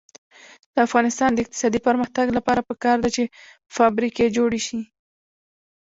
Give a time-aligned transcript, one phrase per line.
[0.73, 3.23] د افغانستان د اقتصادي پرمختګ لپاره پکار ده چې
[3.75, 4.79] فابریکې جوړې شي.